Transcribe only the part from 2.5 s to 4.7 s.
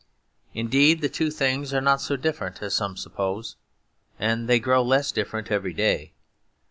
as some suppose, and they